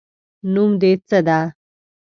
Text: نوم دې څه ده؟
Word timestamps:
نوم 0.53 0.71
دې 0.81 0.91
څه 1.07 1.19
ده؟ 1.27 1.39